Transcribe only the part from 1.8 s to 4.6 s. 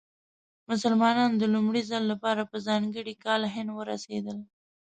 ځل لپاره په ځانګړي کال هند ورسېدل.